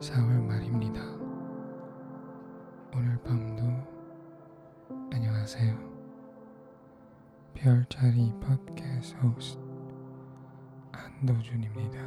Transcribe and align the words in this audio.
4월 0.00 0.42
말입니다. 0.42 1.00
오늘 2.94 3.18
밤도 3.24 3.64
안녕하세요. 5.10 5.74
별자리 7.54 8.34
팟캐스트 8.40 9.16
호스트 9.22 9.58
안도준입니다. 10.92 11.98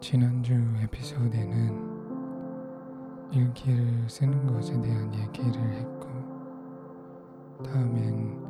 지난주 0.00 0.52
에피소드에는 0.82 1.92
일기를 3.30 4.08
쓰는 4.08 4.44
것에 4.48 4.80
대한 4.80 5.14
얘기를 5.14 5.72
했고 5.74 6.08
다음엔 7.64 8.42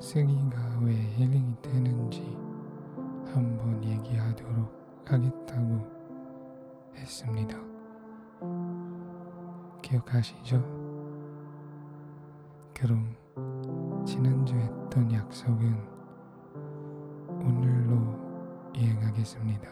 쓰기가 0.00 0.78
왜 0.80 0.94
힐링이 0.94 1.54
되는지 1.60 2.45
한번 3.36 3.84
얘기하도록 3.84 5.04
하겠다고 5.04 5.86
했습니다. 6.96 7.58
기억하시죠? 9.82 10.56
그럼 12.72 13.14
지난주 14.06 14.54
했던 14.54 15.12
약속은 15.12 15.76
오늘로 17.28 18.72
이행하겠습니다. 18.74 19.68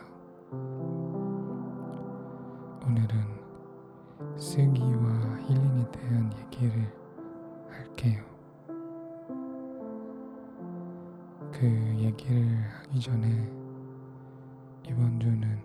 오늘은 2.86 3.16
쓰기와 4.36 5.38
힐링에 5.47 5.91
대한 5.91 6.31
얘기를 6.38 6.94
할게요. 7.70 8.22
그 11.50 11.66
얘기를 11.97 12.58
하기 12.83 13.00
전에 13.00 13.63
이번 14.97 15.19
주는 15.19 15.59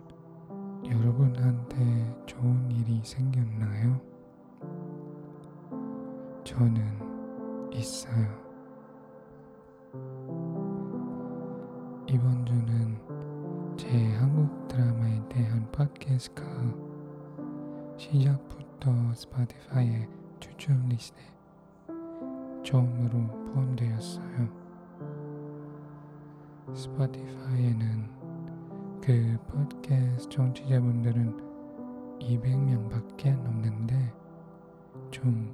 여러분한테 0.84 2.24
좋은 2.26 2.68
일이 2.68 3.00
생겼나요? 3.04 4.00
저는 6.42 7.70
있어요. 7.72 8.26
이번 12.08 12.44
주는 12.44 12.98
제 13.76 14.16
한국 14.16 14.66
드라마에 14.66 15.22
대한 15.28 15.70
팟캐스트가 15.70 16.44
시작부터 17.98 19.14
Spotify의 19.14 20.08
추천 20.40 20.88
리스트에 20.88 21.22
처음으로 22.64 23.28
포함되었어요. 23.44 24.48
Spotify에는 26.74 28.19
그 29.10 29.36
팟캐스트 29.82 30.28
청취자분들은 30.28 31.36
200명 32.20 32.88
밖에 32.88 33.32
없는데 33.32 34.14
좀 35.10 35.52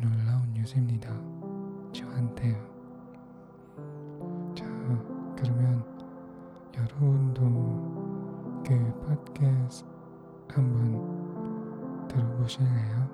놀라운 0.00 0.54
뉴스입니다. 0.54 1.10
저한테요. 1.92 2.54
자, 4.54 4.64
그러면 5.36 5.84
여러분도 6.76 8.62
그 8.64 9.26
팟캐스트 9.34 9.88
한번 10.52 12.06
들어보실래요? 12.06 13.10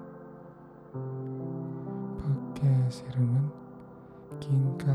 팟캐스트 2.54 3.08
이름은 3.08 3.50
긴가 4.40 4.92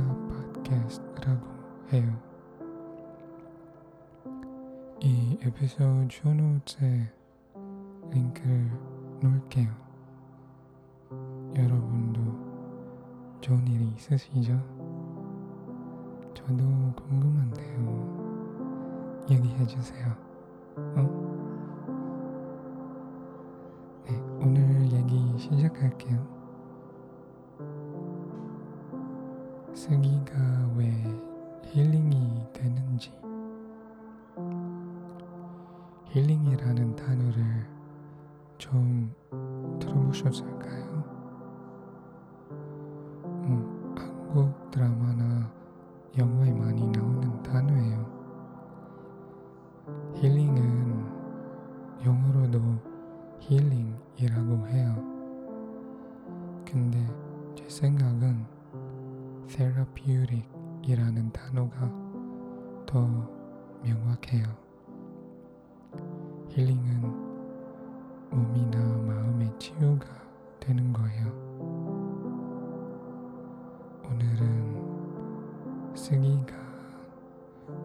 팟캐스트라고 0.63 1.47
해요. 1.91 2.26
에피소드 5.47 6.09
쇼노트에 6.11 7.09
링크를 8.11 8.69
놓을게요. 9.21 9.69
여러분도 11.55 12.19
좋은 13.39 13.65
일이 13.65 13.87
있으시죠? 13.95 14.51
저도 16.33 16.91
궁금한데요. 16.97 17.77
얘기해주세요. 19.31 20.13
어? 20.75 21.01
네, 24.05 24.17
오늘 24.41 24.91
얘기 24.91 25.39
시작할게요. 25.39 26.36
힐링이라는 36.09 36.95
단어를 36.95 37.67
좀 38.57 39.13
들어보셨을까요? 39.79 41.03
음, 43.43 43.93
한국 43.97 44.71
드라마나 44.71 45.51
영화에 46.17 46.51
많이 46.53 46.87
나오는 46.87 47.43
단어예요. 47.43 48.17
힐링은 50.15 51.05
영어로도 52.05 52.61
힐링이라고 53.39 54.67
해요. 54.67 54.95
근데 56.65 57.05
제 57.55 57.67
생각은 57.69 58.45
therapeutic이라는 59.47 61.31
단어가 61.31 61.91
더 62.85 63.05
명확해요. 63.83 64.66
힐링은 66.49 67.01
몸이나 68.31 68.79
마음의 68.79 69.53
치유가 69.59 70.07
되는 70.59 70.91
거예요. 70.91 71.27
오늘은 74.05 75.95
쓰기가 75.95 76.55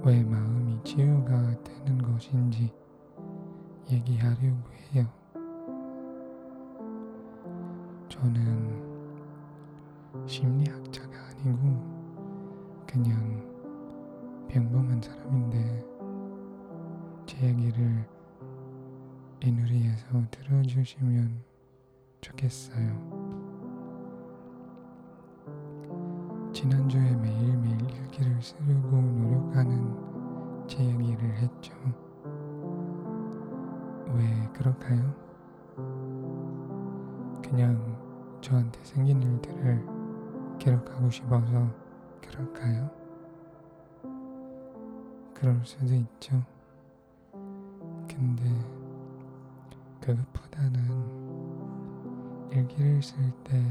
왜 0.05 0.23
마음이 0.25 0.81
치유가 0.85 1.55
되는 1.63 1.99
것인지 1.99 2.73
얘기하려고 3.91 4.71
해요. 4.93 5.07
저는 8.09 8.93
심리학자가 10.27 11.11
아니고 11.31 11.59
그냥 12.87 13.43
평범한 14.49 15.01
사람인데 15.01 15.85
제 17.27 17.49
얘기를 17.49 18.07
이 19.93 19.95
누리에서 19.95 20.25
들어주시면 20.31 21.43
좋겠어요. 22.23 23.13
지난주에 26.53 27.15
매일매일 27.17 27.81
일기를 27.83 28.41
쓰려고 28.41 28.97
노력하는 28.97 30.67
제 30.67 30.83
얘기를 30.85 31.35
했죠. 31.37 31.75
왜 34.15 34.49
그럴까요? 34.55 35.15
그냥 37.43 38.39
저한테 38.41 38.83
생긴 38.85 39.23
일들을 39.23 39.87
기록하고 40.59 41.11
싶어서 41.11 41.71
그럴까요? 42.23 42.91
그럴 45.35 45.61
수도 45.65 45.95
있죠. 45.95 46.43
근데 48.09 48.82
다는 50.51 50.83
일기를 52.51 53.01
쓸 53.01 53.17
때 53.45 53.63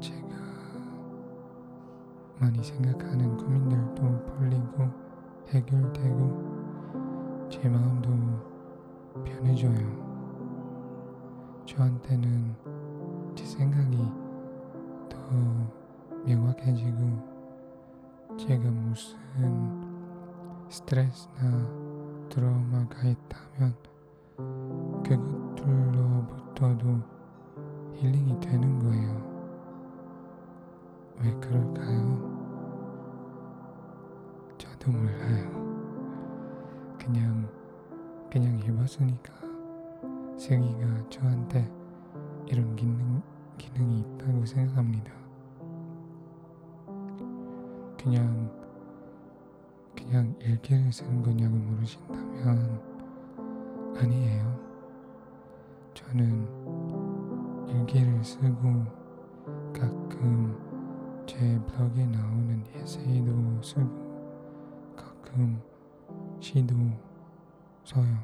제가 0.00 0.26
많이 2.40 2.60
생각하는 2.64 3.36
고민들도 3.36 4.24
풀리고 4.24 4.90
해결되고 5.50 7.48
제 7.48 7.68
마음도 7.68 8.10
편해져요. 9.24 10.00
저한테는 11.64 12.56
제 13.36 13.44
생각이 13.44 13.98
더 15.08 15.16
명확해지고 16.26 17.30
제가 18.36 18.68
무슨 18.68 19.80
스트레스나 20.68 21.68
드라마가 22.28 23.02
있다면 23.04 23.89
그 25.04 25.16
것들로부터도 25.56 27.00
힐링이 27.94 28.40
되는 28.40 28.78
거예요. 28.78 29.30
왜 31.22 31.32
그럴까요? 31.34 32.30
저도 34.56 34.92
몰라요. 34.92 35.60
그냥 36.98 37.48
그냥 38.30 38.58
해봤으니까 38.58 39.32
세기가 40.38 41.08
저한테 41.10 41.70
이런 42.46 42.74
기능 42.76 43.22
기능이 43.58 44.00
있다고 44.00 44.46
생각합니다. 44.46 45.12
그냥 48.02 48.50
그냥 49.94 50.34
일기를 50.40 50.90
쓰는 50.90 51.22
거냐고 51.22 51.54
물으신다면 51.54 52.89
아니에요. 54.00 54.58
저는 55.92 56.48
일기를 57.68 58.24
쓰고 58.24 58.84
가끔 59.74 60.58
제 61.26 61.60
블로그에 61.66 62.06
나오는 62.06 62.64
에세이도 62.74 63.62
쓰고 63.62 64.96
가끔 64.96 65.60
시도 66.40 66.74
써요. 67.84 68.16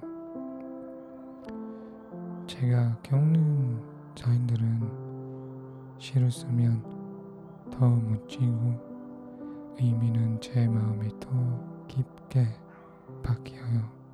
제가 2.46 2.96
겪는 3.02 3.82
자인들은 4.14 5.98
시를 5.98 6.30
쓰면 6.30 6.82
더 7.70 7.86
멋지고 7.86 9.74
의미는 9.78 10.40
제 10.40 10.66
마음에 10.66 11.10
더 11.20 11.28
깊게 11.86 12.46
박혀요. 13.22 14.05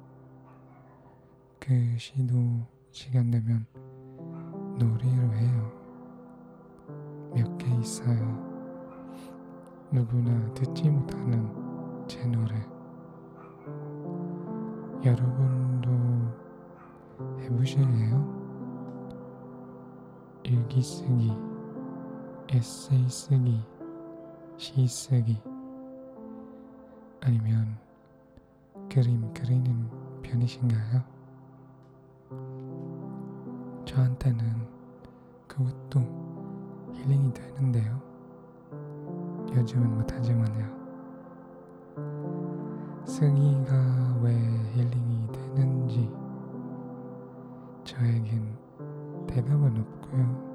그 1.64 1.96
시도 1.96 2.66
시간 2.90 3.30
되면 3.30 3.64
노래로 4.80 5.32
해요. 5.32 5.72
몇 7.32 7.56
개 7.56 7.70
있어요. 7.76 8.18
누구나 9.92 10.52
듣지 10.54 10.90
못하는 10.90 11.48
제 12.08 12.26
노래. 12.26 12.56
여러분도 15.04 15.88
해보실래요? 17.42 18.42
일기 20.42 20.82
쓰기, 20.82 21.32
에세이 22.48 23.08
쓰기, 23.08 23.64
시 24.56 24.88
쓰기, 24.88 25.40
아니면 27.20 27.78
그림 28.90 29.32
그리는 29.32 29.88
편이신가요? 30.22 31.21
저한테는 33.92 34.42
그것도 35.46 36.00
힐링이 36.94 37.34
되는데요. 37.34 38.00
요즘은 39.54 39.98
못하지만요. 39.98 40.64
쓰기가 43.04 44.16
왜 44.22 44.32
힐링이 44.72 45.28
되는지 45.30 46.10
저에겐 47.84 48.56
대답은 49.26 49.78
없고요. 49.78 50.52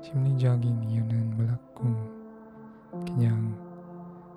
심리적인 0.00 0.82
이유는 0.82 1.36
몰랐고 1.36 1.84
그냥 3.04 3.54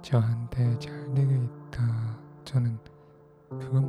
저한테 0.02 0.78
잘 0.78 1.14
되겠다 1.14 2.20
저는 2.44 2.78
그것 3.48 3.82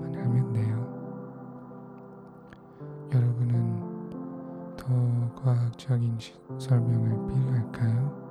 설명을 6.62 7.26
필요할까요? 7.26 8.22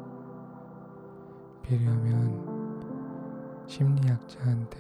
필요하면 1.64 3.66
심리학자한테 3.68 4.80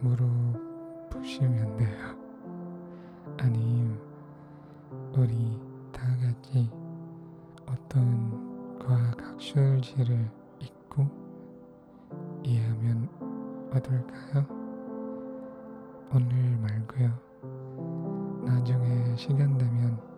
물어보시면 0.00 1.76
돼요. 1.76 2.18
아님 3.38 3.96
우리 5.16 5.60
다 5.92 6.02
같이 6.20 6.68
어떤 7.66 8.80
과학 8.80 9.16
학술지를 9.24 10.28
읽고 10.58 11.06
이해하면 12.42 13.08
어떨까요? 13.72 14.44
오늘 16.12 16.58
말고요. 16.58 17.12
나중에 18.44 19.14
시간 19.16 19.56
되면 19.56 20.09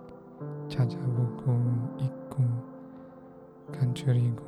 찾아보고 0.73 1.99
읽고 2.01 2.43
간추리고 3.73 4.43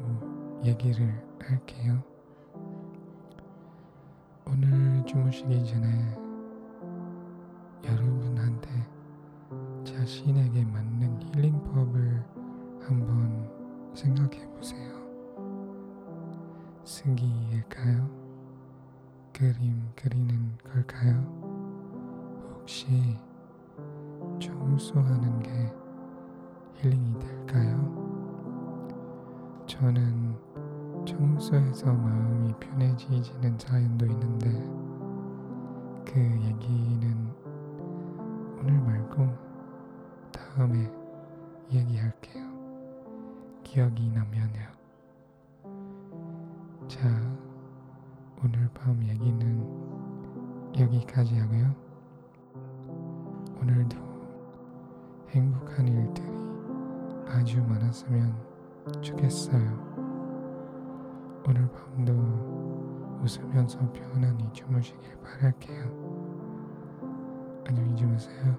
얘기를 0.64 1.22
할게요. 1.38 2.02
오늘 4.46 5.04
주무시기 5.04 5.66
전에 5.66 6.16
여러분한테 7.84 8.70
자신에게 9.84 10.64
맞는 10.64 11.20
힐링법을 11.20 12.24
한번 12.80 13.50
생각해 13.94 14.50
보세요. 14.52 14.94
쓰기일까요? 16.84 18.08
그림 19.34 19.90
그리는 19.94 20.56
걸까요? 20.72 21.20
혹시 22.54 23.18
청소하는 24.40 25.40
게 25.40 25.83
힐링이 26.84 27.18
될까요? 27.18 27.94
저는 29.66 30.36
청소해서 31.06 31.90
마음이 31.90 32.52
편해지지는 32.60 33.58
사연도 33.58 34.04
있는데 34.04 34.50
그 36.04 36.20
얘기는 36.20 37.32
오늘 38.58 38.78
말고 38.82 39.26
다음에 40.30 40.92
얘기할게요. 41.72 42.44
기억이 43.62 44.10
나면요. 44.10 44.68
자, 46.86 47.08
오늘 48.44 48.68
밤 48.74 49.02
얘기는 49.02 50.74
여기까지 50.78 51.38
하고요. 51.38 51.74
오늘도 53.62 53.96
행복한 55.30 55.88
일들이 55.88 56.43
아주 57.28 57.62
많았으면 57.62 58.34
좋겠어요. 59.00 59.94
오늘 61.46 61.68
밤도 61.70 62.12
웃으면서 63.22 63.78
편안히 63.92 64.50
주무시길 64.52 65.18
바랄게요. 65.22 66.04
안녕히 67.66 67.96
주무세요. 67.96 68.56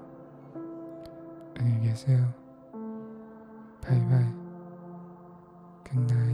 안녕히 1.58 1.88
계세요. 1.88 2.34
바이바이. 3.82 4.26
굿나잇. 5.84 6.25